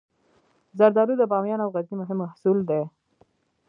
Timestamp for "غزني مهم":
1.75-2.17